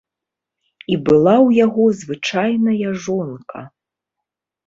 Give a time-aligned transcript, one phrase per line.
[0.93, 3.59] І была ў яго звычайная жонка.